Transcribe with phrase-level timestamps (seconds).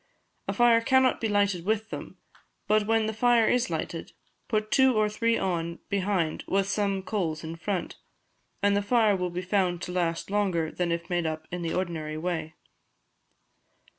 [0.47, 2.17] A fire cannot be lighted with them,
[2.67, 4.13] but when the fire is lighted,
[4.47, 7.97] put two or three on behind with some coals in front,
[8.63, 11.75] and the fire will be found to last longer than if made up in the
[11.75, 12.55] ordinary way.